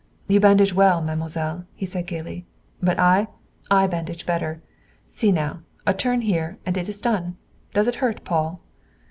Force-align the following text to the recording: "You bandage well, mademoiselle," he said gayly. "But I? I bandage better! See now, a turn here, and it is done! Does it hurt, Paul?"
"You 0.27 0.39
bandage 0.39 0.73
well, 0.73 0.99
mademoiselle," 0.99 1.67
he 1.75 1.85
said 1.85 2.07
gayly. 2.07 2.47
"But 2.81 2.97
I? 2.97 3.27
I 3.69 3.85
bandage 3.85 4.25
better! 4.25 4.59
See 5.09 5.31
now, 5.31 5.59
a 5.85 5.93
turn 5.93 6.21
here, 6.21 6.57
and 6.65 6.75
it 6.75 6.89
is 6.89 7.01
done! 7.01 7.37
Does 7.75 7.87
it 7.87 7.95
hurt, 8.01 8.23
Paul?" 8.25 8.61